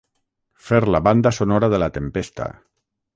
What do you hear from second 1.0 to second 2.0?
banda sonora de la